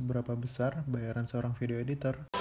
Seberapa 0.00 0.32
besar 0.32 0.80
bayaran 0.88 1.28
seorang 1.28 1.52
video 1.60 1.76
editor? 1.76 2.32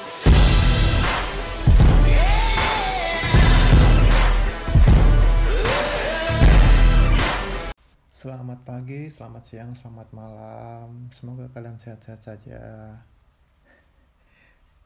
Selamat 8.08 8.64
pagi, 8.64 9.12
selamat 9.12 9.44
siang, 9.44 9.76
selamat 9.76 10.08
malam. 10.16 11.12
Semoga 11.12 11.52
kalian 11.52 11.76
sehat-sehat 11.76 12.24
saja. 12.24 12.64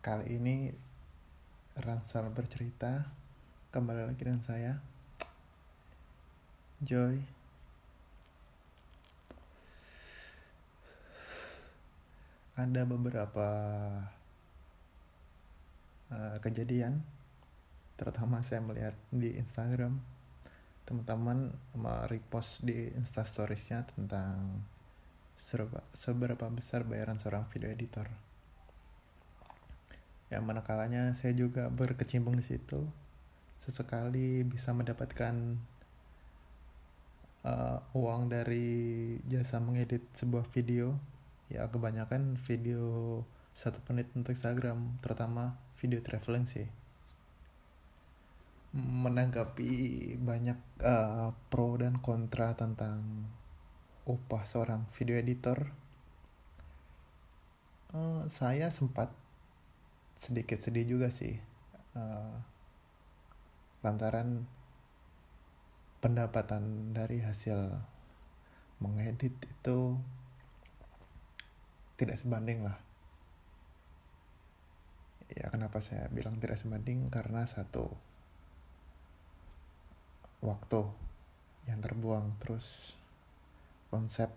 Kali 0.01 0.41
ini 0.41 0.73
Ransal 1.77 2.33
bercerita. 2.33 3.05
Kembali 3.69 4.01
lagi 4.01 4.17
dengan 4.25 4.41
saya, 4.41 4.81
Joy. 6.81 7.42
Ada 12.53 12.85
beberapa 12.85 13.47
uh, 16.13 16.37
kejadian, 16.37 17.01
terutama 17.97 18.45
saya 18.45 18.61
melihat 18.61 18.93
di 19.09 19.33
Instagram 19.41 19.97
teman-teman 20.85 21.49
repost 22.11 22.61
di 22.61 22.91
instastoriesnya 22.93 23.87
tentang 23.95 24.61
seberapa, 25.33 25.81
seberapa 25.95 26.45
besar 26.53 26.85
bayaran 26.85 27.17
seorang 27.17 27.49
video 27.49 27.73
editor. 27.73 28.05
Yang 30.29 30.43
mana 30.43 30.61
kalanya 30.61 31.09
saya 31.17 31.33
juga 31.33 31.73
berkecimpung 31.73 32.37
di 32.37 32.45
situ. 32.45 32.85
Sesekali 33.57 34.43
bisa 34.43 34.75
mendapatkan 34.75 35.57
uh, 37.47 37.79
uang 37.95 38.29
dari 38.29 39.17
jasa 39.25 39.57
mengedit 39.57 40.03
sebuah 40.13 40.45
video. 40.51 41.12
Ya 41.51 41.67
kebanyakan 41.67 42.39
video 42.39 43.21
satu 43.51 43.83
menit 43.91 44.09
untuk 44.15 44.33
Instagram, 44.33 44.97
terutama 45.03 45.59
video 45.77 45.99
traveling 45.99 46.47
sih. 46.47 46.67
Menanggapi 48.73 49.71
banyak 50.17 50.57
uh, 50.81 51.29
pro 51.51 51.77
dan 51.77 51.99
kontra 52.01 52.57
tentang 52.57 53.27
upah 54.03 54.43
seorang 54.43 54.89
video 54.97 55.15
editor, 55.19 55.69
uh, 57.93 58.25
saya 58.25 58.73
sempat 58.73 59.13
sedikit 60.17 60.57
sedih 60.59 60.97
juga 60.97 61.13
sih, 61.13 61.37
uh, 61.93 62.35
lantaran 63.85 64.49
pendapatan 66.01 66.91
dari 66.91 67.23
hasil 67.23 67.79
mengedit 68.81 69.37
itu 69.39 69.95
tidak 71.97 72.17
sebanding 72.17 72.65
lah. 72.65 72.77
Ya 75.33 75.49
kenapa 75.49 75.81
saya 75.81 76.09
bilang 76.13 76.37
tidak 76.37 76.61
sebanding? 76.61 77.09
Karena 77.09 77.45
satu 77.45 77.89
waktu 80.43 80.81
yang 81.65 81.79
terbuang 81.79 82.37
terus 82.43 82.99
konsep. 83.87 84.29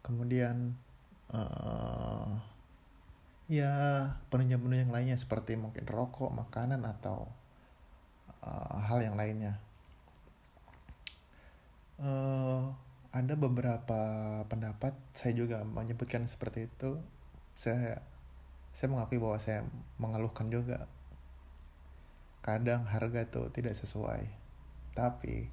Kemudian 0.00 0.78
uh, 1.34 2.40
ya 3.50 3.72
penunjang-penunjang 4.30 4.94
lainnya 4.94 5.18
seperti 5.18 5.58
mungkin 5.58 5.84
rokok 5.84 6.30
makanan 6.30 6.86
atau 6.86 7.26
uh, 8.46 8.78
hal 8.86 9.02
yang 9.02 9.18
lainnya. 9.18 9.58
Uh, 12.00 12.72
ada 13.10 13.34
beberapa 13.34 14.00
pendapat 14.46 14.94
saya 15.10 15.34
juga 15.34 15.66
menyebutkan 15.66 16.30
seperti 16.30 16.70
itu. 16.70 17.02
Saya 17.58 17.98
saya 18.70 18.88
mengakui 18.94 19.18
bahwa 19.18 19.38
saya 19.42 19.66
mengeluhkan 19.98 20.46
juga. 20.46 20.86
Kadang 22.40 22.86
harga 22.86 23.26
itu 23.26 23.42
tidak 23.50 23.74
sesuai. 23.74 24.30
Tapi 24.94 25.50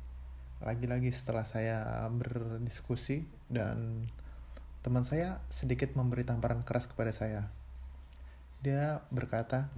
lagi-lagi 0.62 1.10
setelah 1.10 1.46
saya 1.46 2.06
berdiskusi 2.14 3.26
dan 3.50 4.10
teman 4.86 5.06
saya 5.06 5.42
sedikit 5.50 5.98
memberi 5.98 6.24
tamparan 6.24 6.62
keras 6.62 6.86
kepada 6.86 7.10
saya. 7.10 7.50
Dia 8.62 9.02
berkata 9.10 9.70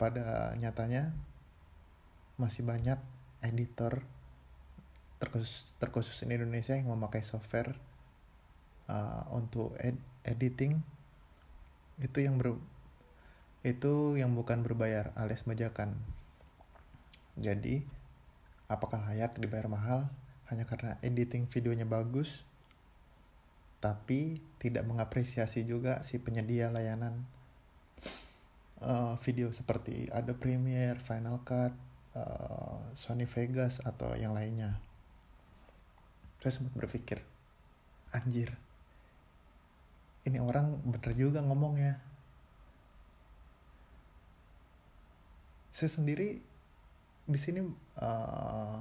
pada 0.00 0.56
nyatanya 0.58 1.12
masih 2.40 2.64
banyak 2.64 2.98
editor 3.44 4.02
terkhusus 5.22 5.70
terkhusus 5.78 6.18
di 6.18 6.34
Indonesia 6.34 6.74
yang 6.74 6.90
memakai 6.90 7.22
software 7.22 7.78
uh, 8.90 9.30
untuk 9.30 9.78
ed 9.78 9.94
editing 10.26 10.82
itu 12.02 12.18
yang 12.26 12.42
ber 12.42 12.58
itu 13.62 14.18
yang 14.18 14.34
bukan 14.34 14.66
berbayar 14.66 15.14
alias 15.14 15.46
bajakan. 15.46 15.94
Jadi, 17.38 17.86
apakah 18.66 18.98
layak 19.06 19.38
dibayar 19.38 19.70
mahal 19.70 20.10
hanya 20.50 20.66
karena 20.66 20.98
editing 21.00 21.46
videonya 21.46 21.86
bagus, 21.86 22.42
tapi 23.78 24.42
tidak 24.58 24.82
mengapresiasi 24.82 25.62
juga 25.62 26.02
si 26.02 26.18
penyedia 26.18 26.74
layanan 26.74 27.22
uh, 28.82 29.14
video 29.22 29.54
seperti 29.54 30.10
Adobe 30.10 30.42
Premiere, 30.42 30.98
Final 30.98 31.38
Cut, 31.46 31.72
uh, 32.18 32.82
Sony 32.98 33.30
Vegas 33.30 33.78
atau 33.86 34.12
yang 34.18 34.34
lainnya. 34.34 34.82
Saya 36.42 36.58
sempat 36.58 36.74
berpikir, 36.74 37.22
anjir, 38.10 38.50
ini 40.26 40.42
orang 40.42 40.78
bener 40.82 41.14
juga 41.14 41.38
ngomongnya. 41.38 42.02
Saya 45.70 45.86
sendiri 45.86 46.42
di 47.30 47.38
sini 47.38 47.62
uh, 47.98 48.78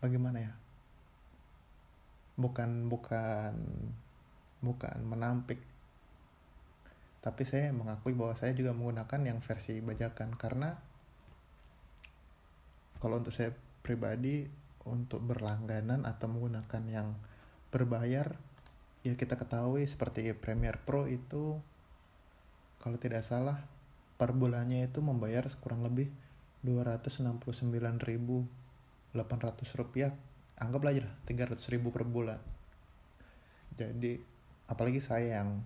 bagaimana 0.00 0.40
ya? 0.40 0.52
Bukan 2.40 2.88
bukan 2.88 3.52
bukan 4.60 4.96
menampik. 5.04 5.60
Tapi 7.24 7.42
saya 7.44 7.72
mengakui 7.76 8.16
bahwa 8.16 8.32
saya 8.32 8.56
juga 8.56 8.72
menggunakan 8.72 9.20
yang 9.20 9.44
versi 9.44 9.80
bajakan. 9.84 10.32
Karena 10.36 10.76
kalau 13.00 13.20
untuk 13.20 13.32
saya 13.32 13.52
pribadi 13.80 14.65
untuk 14.86 15.20
berlangganan 15.26 16.06
atau 16.06 16.30
menggunakan 16.30 16.82
yang 16.86 17.08
berbayar 17.74 18.38
ya 19.06 19.14
kita 19.14 19.38
ketahui 19.38 19.86
seperti 19.86 20.30
Premiere 20.34 20.82
Pro 20.82 21.06
itu 21.06 21.58
kalau 22.82 22.98
tidak 22.98 23.22
salah 23.22 23.62
per 24.16 24.32
bulannya 24.32 24.86
itu 24.88 25.02
membayar 25.04 25.46
kurang 25.62 25.84
lebih 25.86 26.10
269.800 26.66 28.46
rupiah. 29.78 30.10
Anggaplah 30.56 30.90
aja 30.96 31.04
300 31.28 31.60
ribu 31.70 31.92
per 31.92 32.08
bulan. 32.08 32.40
Jadi 33.76 34.18
apalagi 34.66 34.98
saya 34.98 35.42
yang 35.42 35.62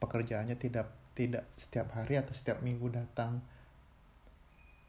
pekerjaannya 0.00 0.56
tidak 0.56 0.90
tidak 1.12 1.44
setiap 1.54 1.92
hari 1.92 2.16
atau 2.16 2.32
setiap 2.32 2.64
minggu 2.64 2.88
datang 2.88 3.44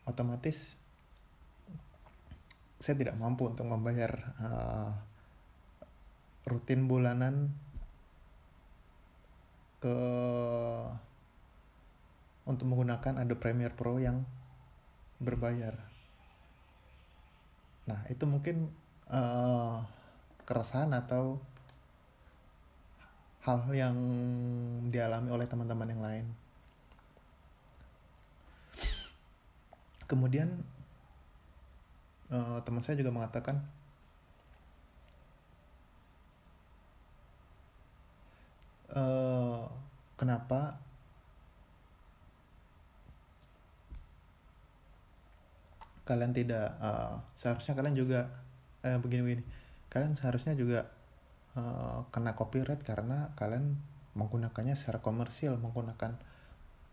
otomatis 0.08 0.80
saya 2.82 2.98
tidak 2.98 3.14
mampu 3.14 3.46
untuk 3.46 3.70
membayar 3.70 4.10
uh, 4.42 4.90
rutin 6.50 6.90
bulanan 6.90 7.54
ke 9.78 9.98
untuk 12.50 12.66
menggunakan 12.66 13.22
Adobe 13.22 13.38
Premiere 13.38 13.78
Pro 13.78 14.02
yang 14.02 14.26
berbayar. 15.22 15.78
Nah, 17.86 18.02
itu 18.10 18.26
mungkin 18.26 18.74
uh, 19.14 19.86
keresahan 20.50 20.90
atau 20.98 21.38
hal 23.46 23.70
yang 23.74 23.98
dialami 24.90 25.30
oleh 25.30 25.46
teman-teman 25.46 25.90
yang 25.90 26.02
lain. 26.02 26.26
Kemudian 30.10 30.66
uh, 32.32 32.58
teman 32.64 32.82
saya 32.82 32.98
juga 32.98 33.12
mengatakan 33.14 33.60
uh, 38.96 39.68
kenapa 40.16 40.80
kalian 46.08 46.34
tidak 46.36 46.76
uh, 46.82 47.24
seharusnya 47.38 47.78
kalian 47.78 47.96
juga 47.96 48.20
uh, 48.84 49.00
begini-begini 49.00 49.44
kalian 49.92 50.16
seharusnya 50.16 50.56
juga 50.56 50.92
uh, 51.56 52.04
kena 52.12 52.36
copyright 52.36 52.84
karena 52.84 53.32
kalian 53.40 53.80
menggunakannya 54.16 54.76
secara 54.76 55.00
komersil 55.00 55.56
menggunakan 55.56 56.20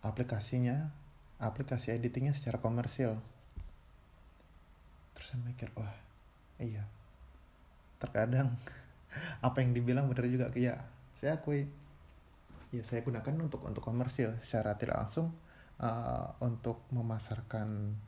aplikasinya 0.07 0.95
aplikasi 1.43 1.95
editingnya 1.95 2.31
secara 2.31 2.63
komersil 2.63 3.19
terus 5.19 5.35
saya 5.35 5.43
mikir 5.43 5.67
wah 5.75 5.91
iya. 6.63 6.87
Terkadang 7.99 8.55
apa 9.47 9.59
yang 9.59 9.75
dibilang 9.75 10.07
benar 10.07 10.31
juga 10.31 10.47
ya 10.55 10.79
saya 11.19 11.43
akui. 11.43 11.67
Ya 12.71 12.87
saya 12.87 13.03
gunakan 13.03 13.35
untuk 13.43 13.67
untuk 13.67 13.83
komersil. 13.83 14.39
Secara 14.39 14.79
tidak 14.79 15.03
langsung 15.03 15.35
uh, 15.83 16.31
untuk 16.39 16.87
memasarkan 16.95 17.99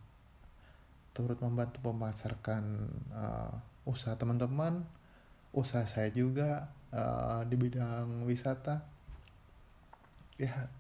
turut 1.11 1.43
membantu 1.43 1.83
memasarkan 1.91 2.87
uh, 3.11 3.55
usaha 3.83 4.15
teman-teman 4.15 4.87
usaha 5.51 5.83
saya 5.83 6.07
juga 6.15 6.71
uh, 6.95 7.43
di 7.43 7.59
bidang 7.59 8.23
wisata. 8.23 8.87
Ya 10.39 10.71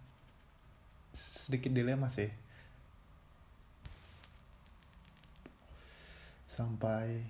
sedikit 1.10 1.74
dilema 1.74 2.06
sih 2.06 2.30
sampai 6.60 7.24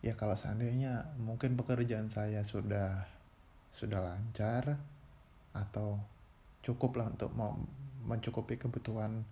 ya 0.00 0.16
kalau 0.16 0.32
seandainya 0.32 1.12
mungkin 1.20 1.60
pekerjaan 1.60 2.08
saya 2.08 2.40
sudah 2.40 3.04
sudah 3.68 4.00
lancar 4.00 4.80
atau 5.52 6.00
cukup 6.64 6.96
lah 6.96 7.12
untuk 7.12 7.28
mencukupi 8.08 8.56
kebutuhan 8.56 9.28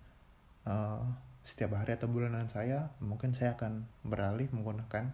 uh, 0.68 1.00
setiap 1.40 1.80
hari 1.80 1.96
atau 1.96 2.12
bulanan 2.12 2.44
saya 2.52 2.92
mungkin 3.00 3.32
saya 3.32 3.56
akan 3.56 3.88
beralih 4.04 4.52
menggunakan 4.52 5.08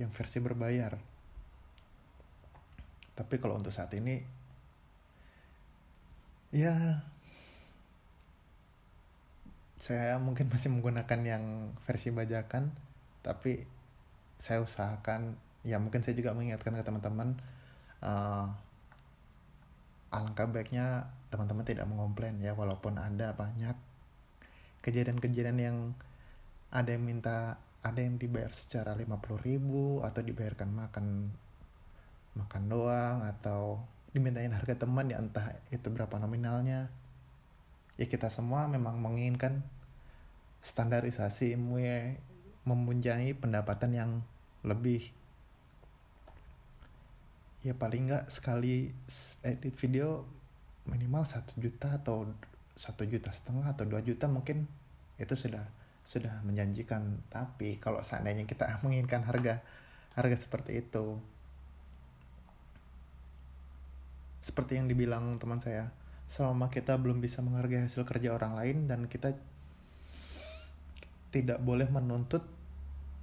yang 0.00 0.08
versi 0.08 0.40
berbayar. 0.40 0.96
Tapi 3.14 3.34
kalau 3.36 3.60
untuk 3.60 3.70
saat 3.70 3.92
ini 3.94 4.24
ya 6.50 7.04
saya 9.84 10.16
mungkin 10.16 10.48
masih 10.48 10.72
menggunakan 10.72 11.20
yang 11.28 11.44
versi 11.84 12.08
bajakan 12.08 12.72
tapi 13.20 13.68
saya 14.40 14.64
usahakan 14.64 15.36
ya 15.60 15.76
mungkin 15.76 16.00
saya 16.00 16.16
juga 16.16 16.32
mengingatkan 16.32 16.72
ke 16.72 16.84
teman-teman 16.84 17.36
uh, 18.00 18.48
alangkah 20.08 20.48
baiknya 20.48 21.12
teman-teman 21.28 21.68
tidak 21.68 21.84
mengomplain 21.84 22.40
ya 22.40 22.56
walaupun 22.56 22.96
ada 22.96 23.36
banyak 23.36 23.76
kejadian-kejadian 24.80 25.58
yang 25.60 25.76
ada 26.72 26.96
yang 26.96 27.04
minta 27.04 27.60
ada 27.84 28.00
yang 28.00 28.16
dibayar 28.16 28.48
secara 28.56 28.96
50 28.96 29.20
ribu 29.44 30.00
atau 30.00 30.24
dibayarkan 30.24 30.72
makan 30.72 31.06
makan 32.34 32.62
doang 32.66 33.20
atau 33.20 33.84
dimintain 34.14 34.54
harga 34.54 34.86
teman 34.86 35.10
ya 35.10 35.18
entah 35.18 35.58
itu 35.74 35.90
berapa 35.90 36.16
nominalnya. 36.22 36.88
Ya 37.98 38.06
kita 38.06 38.30
semua 38.30 38.66
memang 38.70 38.98
menginginkan 38.98 39.62
standarisasi 40.64 41.60
MUE 41.60 42.16
mempunyai 42.64 43.36
pendapatan 43.36 43.92
yang 43.92 44.10
lebih. 44.64 45.12
Ya 47.60 47.76
paling 47.76 48.08
nggak 48.08 48.32
sekali 48.32 48.96
edit 49.44 49.76
video 49.76 50.24
minimal 50.88 51.28
satu 51.28 51.52
juta 51.60 52.00
atau 52.00 52.28
satu 52.76 53.04
juta 53.04 53.28
setengah 53.28 53.76
atau 53.76 53.84
dua 53.84 54.00
juta 54.00 54.24
mungkin 54.24 54.64
itu 55.20 55.36
sudah 55.36 55.68
sudah 56.00 56.40
menjanjikan. 56.48 57.20
Tapi 57.28 57.76
kalau 57.76 58.00
seandainya 58.00 58.48
kita 58.48 58.64
menginginkan 58.82 59.20
harga 59.28 59.60
harga 60.16 60.36
seperti 60.48 60.80
itu 60.80 61.20
seperti 64.44 64.76
yang 64.76 64.92
dibilang 64.92 65.40
teman 65.40 65.56
saya 65.56 65.88
selama 66.28 66.68
kita 66.68 67.00
belum 67.00 67.24
bisa 67.24 67.40
menghargai 67.40 67.88
hasil 67.88 68.04
kerja 68.04 68.36
orang 68.36 68.52
lain 68.60 68.84
dan 68.84 69.08
kita 69.08 69.32
tidak 71.34 71.58
boleh 71.58 71.90
menuntut 71.90 72.46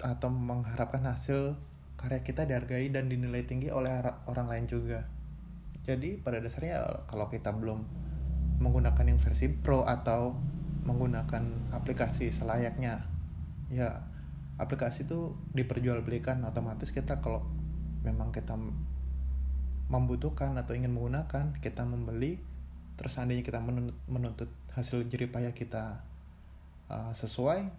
atau 0.04 0.28
mengharapkan 0.28 1.08
hasil 1.08 1.56
karya 1.96 2.20
kita 2.28 2.44
dihargai 2.44 2.92
dan 2.92 3.08
dinilai 3.08 3.48
tinggi 3.48 3.72
oleh 3.72 4.04
orang 4.28 4.52
lain 4.52 4.66
juga. 4.68 5.08
Jadi 5.88 6.20
pada 6.20 6.44
dasarnya 6.44 7.08
kalau 7.08 7.32
kita 7.32 7.56
belum 7.56 7.88
menggunakan 8.60 9.06
yang 9.08 9.18
versi 9.18 9.48
pro 9.48 9.88
atau 9.88 10.36
menggunakan 10.86 11.74
aplikasi 11.74 12.34
selayaknya 12.34 13.06
ya 13.70 14.06
aplikasi 14.58 15.10
itu 15.10 15.34
diperjualbelikan 15.54 16.42
otomatis 16.46 16.94
kita 16.94 17.22
kalau 17.22 17.46
memang 18.06 18.34
kita 18.34 18.58
membutuhkan 19.90 20.58
atau 20.58 20.74
ingin 20.74 20.94
menggunakan 20.94 21.58
kita 21.62 21.86
membeli 21.86 22.42
terus 22.98 23.18
seandainya 23.18 23.42
kita 23.42 23.62
menuntut 24.10 24.50
hasil 24.78 25.06
jeripaya 25.10 25.54
kita 25.54 26.06
uh, 26.90 27.14
sesuai 27.14 27.72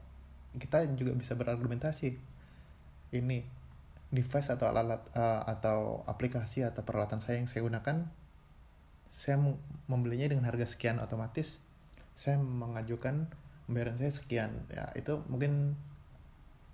kita 0.56 0.84
juga 0.96 1.12
bisa 1.16 1.32
berargumentasi. 1.36 2.16
Ini 3.12 3.38
device 4.12 4.52
atau 4.52 4.68
alat 4.68 5.00
uh, 5.16 5.42
atau 5.48 6.04
aplikasi 6.04 6.64
atau 6.64 6.84
peralatan 6.84 7.20
saya 7.20 7.40
yang 7.40 7.48
saya 7.48 7.64
gunakan 7.64 8.08
saya 9.12 9.36
membelinya 9.88 10.24
dengan 10.24 10.48
harga 10.48 10.64
sekian 10.64 10.96
otomatis 10.96 11.60
saya 12.12 12.36
mengajukan 12.40 13.28
pembayaran 13.68 13.96
saya 13.96 14.12
sekian. 14.12 14.52
Ya 14.68 14.92
itu 14.96 15.20
mungkin 15.28 15.76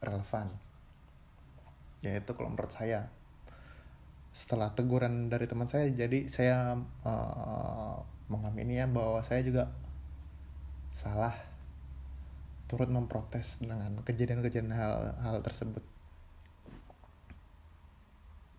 relevan. 0.02 0.50
Ya 2.02 2.18
itu 2.18 2.30
kalau 2.34 2.50
menurut 2.50 2.74
saya. 2.74 3.10
Setelah 4.34 4.70
teguran 4.76 5.32
dari 5.32 5.50
teman 5.50 5.66
saya 5.66 5.90
jadi 5.90 6.28
saya 6.30 6.78
uh, 7.02 7.96
mengamini 8.28 8.78
ya 8.78 8.86
bahwa 8.86 9.24
saya 9.24 9.40
juga 9.42 9.72
salah 10.92 11.32
turut 12.68 12.92
memprotes 12.92 13.58
dengan 13.64 14.04
kejadian-kejadian 14.04 14.76
hal, 14.76 15.16
hal 15.24 15.36
tersebut. 15.40 15.80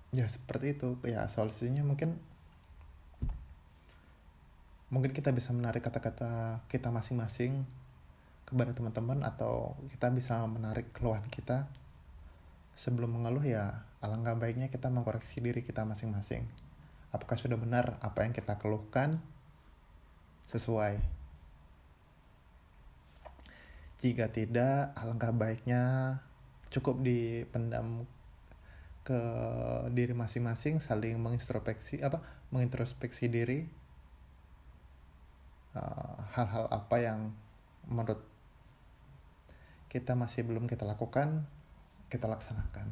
Ya 0.10 0.26
seperti 0.26 0.74
itu. 0.74 0.98
Ya 1.06 1.30
solusinya 1.30 1.86
mungkin 1.86 2.18
mungkin 4.90 5.14
kita 5.14 5.30
bisa 5.30 5.54
menarik 5.54 5.86
kata-kata 5.86 6.66
kita 6.66 6.90
masing-masing 6.90 7.62
kepada 8.50 8.74
teman-teman 8.74 9.22
atau 9.22 9.78
kita 9.94 10.10
bisa 10.10 10.42
menarik 10.50 10.90
keluhan 10.90 11.22
kita. 11.30 11.70
Sebelum 12.74 13.14
mengeluh 13.14 13.46
ya 13.46 13.86
alangkah 14.02 14.34
baiknya 14.34 14.74
kita 14.74 14.90
mengkoreksi 14.90 15.38
diri 15.38 15.62
kita 15.62 15.86
masing-masing. 15.86 16.50
Apakah 17.14 17.38
sudah 17.38 17.62
benar 17.62 18.02
apa 18.02 18.26
yang 18.26 18.34
kita 18.34 18.58
keluhkan? 18.58 19.22
Sesuai 20.50 21.19
jika 24.00 24.32
tidak 24.32 24.96
alangkah 24.96 25.36
baiknya 25.36 26.18
cukup 26.72 27.04
dipendam 27.04 28.08
ke 29.04 29.20
diri 29.92 30.14
masing-masing 30.14 30.80
saling 30.80 31.18
mengintrospeksi 31.18 32.00
apa 32.04 32.22
mengintrospeksi 32.54 33.28
diri 33.28 33.80
Eh, 35.70 36.16
hal-hal 36.34 36.66
uh, 36.66 36.82
apa 36.82 36.98
yang 36.98 37.30
menurut 37.86 38.26
kita 39.86 40.18
masih 40.18 40.42
belum 40.42 40.66
kita 40.66 40.82
lakukan 40.82 41.46
kita 42.10 42.26
laksanakan. 42.26 42.90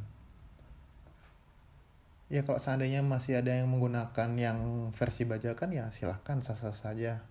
Ya 2.30 2.46
kalau 2.46 2.62
seandainya 2.62 3.02
masih 3.02 3.42
ada 3.42 3.50
yang 3.50 3.66
menggunakan 3.72 4.30
yang 4.38 4.60
versi 4.94 5.26
bajakan 5.26 5.74
ya 5.74 5.86
silahkan 5.90 6.38
sah-sah 6.38 6.76
saja. 6.76 7.26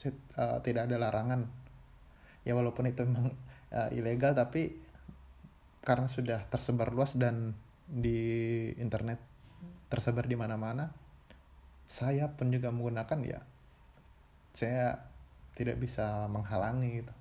Uh, 0.00 0.58
tidak 0.64 0.88
ada 0.90 0.96
larangan 0.96 1.46
ya 2.46 2.56
walaupun 2.56 2.88
itu 2.88 3.04
memang 3.04 3.32
uh, 3.72 3.90
ilegal 3.92 4.32
tapi 4.32 4.76
karena 5.80 6.06
sudah 6.08 6.44
tersebar 6.48 6.92
luas 6.92 7.16
dan 7.16 7.56
di 7.88 8.70
internet 8.76 9.18
tersebar 9.90 10.28
di 10.28 10.36
mana-mana 10.38 10.92
saya 11.90 12.30
pun 12.30 12.54
juga 12.54 12.70
menggunakan 12.70 13.18
ya 13.26 13.40
saya 14.54 15.10
tidak 15.54 15.76
bisa 15.76 16.26
menghalangi 16.30 17.04
gitu. 17.04 17.12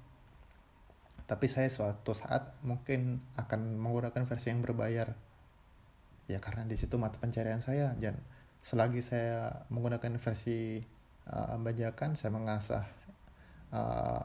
Tapi 1.30 1.46
saya 1.46 1.70
suatu 1.70 2.18
saat 2.18 2.58
mungkin 2.66 3.22
akan 3.38 3.78
menggunakan 3.78 4.26
versi 4.26 4.50
yang 4.50 4.66
berbayar. 4.66 5.14
Ya 6.30 6.40
karena 6.42 6.66
di 6.66 6.78
situ 6.78 6.98
mata 6.98 7.18
pencarian 7.18 7.62
saya 7.62 7.94
dan 7.98 8.18
selagi 8.62 9.02
saya 9.02 9.66
menggunakan 9.74 10.18
versi 10.22 10.82
uh, 11.30 11.58
bajakan 11.58 12.14
saya 12.14 12.32
mengasah 12.34 12.86
uh, 13.74 14.24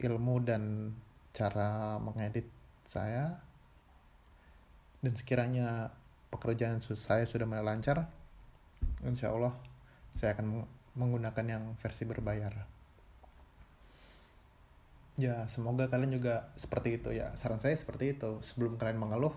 ilmu 0.00 0.40
dan 0.42 0.94
cara 1.30 2.00
mengedit 2.00 2.48
saya 2.82 3.38
dan 5.00 5.12
sekiranya 5.14 5.94
pekerjaan 6.32 6.80
saya 6.80 7.24
sudah 7.24 7.46
mulai 7.46 7.62
lancar 7.62 8.08
insya 9.04 9.32
Allah 9.32 9.54
saya 10.14 10.34
akan 10.36 10.66
menggunakan 10.98 11.46
yang 11.46 11.64
versi 11.78 12.02
berbayar. 12.04 12.52
Ya, 15.20 15.44
semoga 15.52 15.86
kalian 15.92 16.16
juga 16.16 16.48
seperti 16.56 16.96
itu 16.96 17.12
ya. 17.12 17.36
Saran 17.36 17.60
saya 17.60 17.76
seperti 17.76 18.16
itu. 18.16 18.40
Sebelum 18.40 18.80
kalian 18.80 18.96
mengeluh, 18.96 19.36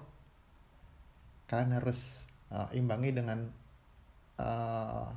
kalian 1.51 1.75
harus 1.75 2.23
uh, 2.49 2.71
imbangi 2.71 3.11
dengan 3.11 3.51
uh, 4.39 5.07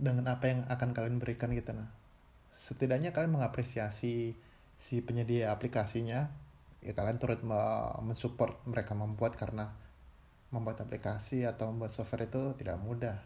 dengan 0.00 0.32
apa 0.32 0.44
yang 0.48 0.60
akan 0.64 0.90
kalian 0.96 1.20
berikan 1.20 1.52
gitu 1.52 1.76
nah. 1.76 1.92
Setidaknya 2.54 3.14
kalian 3.14 3.34
mengapresiasi 3.34 4.34
si 4.80 4.96
penyedia 5.04 5.52
aplikasinya 5.52 6.32
ya 6.80 6.92
kalian 6.96 7.20
turut 7.20 7.44
mensupport 8.00 8.56
mereka 8.64 8.96
membuat 8.96 9.36
karena 9.36 9.68
membuat 10.48 10.80
aplikasi 10.80 11.44
atau 11.44 11.70
membuat 11.70 11.92
software 11.92 12.26
itu 12.26 12.56
tidak 12.58 12.80
mudah. 12.80 13.20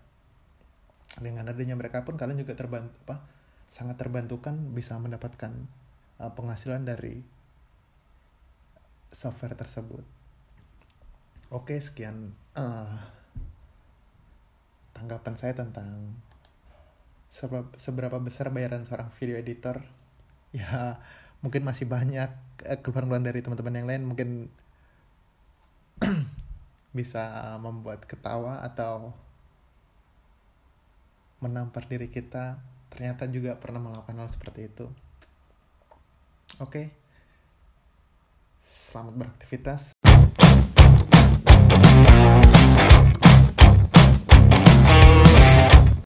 Dengan 1.14 1.46
adanya 1.48 1.78
mereka 1.78 2.02
pun 2.02 2.18
kalian 2.18 2.42
juga 2.42 2.58
terbantu 2.58 2.98
apa 3.06 3.22
sangat 3.64 3.96
terbantukan 3.96 4.54
bisa 4.74 4.98
mendapatkan 5.00 5.52
uh, 6.20 6.32
penghasilan 6.34 6.84
dari 6.84 7.22
software 9.14 9.54
tersebut. 9.54 10.04
Oke 11.54 11.78
sekian 11.78 12.34
uh, 12.58 12.98
tanggapan 14.90 15.34
saya 15.38 15.54
tentang 15.54 16.18
seberapa, 17.34 18.22
besar 18.22 18.54
bayaran 18.54 18.86
seorang 18.86 19.10
video 19.18 19.34
editor? 19.34 19.82
Ya 20.54 21.02
mungkin 21.42 21.66
masih 21.66 21.90
banyak 21.90 22.30
eh, 22.62 22.78
keluhan-keluhan 22.78 23.26
dari 23.26 23.42
teman-teman 23.42 23.74
yang 23.74 23.88
lain. 23.90 24.02
Mungkin 24.06 24.28
bisa 26.98 27.58
membuat 27.58 28.06
ketawa 28.06 28.62
atau 28.62 29.10
menampar 31.42 31.90
diri 31.90 32.06
kita. 32.06 32.62
Ternyata 32.94 33.26
juga 33.26 33.58
pernah 33.58 33.82
melakukan 33.82 34.14
hal 34.14 34.30
seperti 34.30 34.70
itu. 34.70 34.86
Oke. 36.62 36.94
Selamat 38.62 39.18
beraktivitas 39.18 40.03